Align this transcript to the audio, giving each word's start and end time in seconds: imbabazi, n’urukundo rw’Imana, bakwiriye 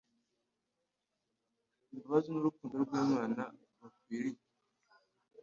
imbabazi, 1.91 2.27
n’urukundo 2.31 2.75
rw’Imana, 2.83 3.41
bakwiriye 3.79 4.41